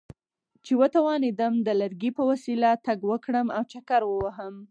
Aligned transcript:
چې 0.65 0.73
وتوانېدم 0.81 1.53
د 1.67 1.69
لرګي 1.81 2.11
په 2.17 2.23
وسیله 2.29 2.69
تګ 2.85 2.99
وکړم 3.11 3.47
او 3.57 3.63
چکر 3.71 4.01
ووهم. 4.07 4.55